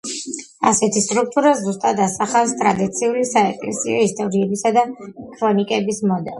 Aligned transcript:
ასეთი 0.69 1.03
სტრუქტურა 1.07 1.51
ზუსტად 1.59 2.01
ასახავს 2.07 2.55
ტრადიციული 2.63 3.27
საეკლესიო 3.35 4.01
ისტორიებისა 4.09 4.75
და 4.81 4.89
ქრონიკების 4.99 6.07
მოდელს. 6.11 6.29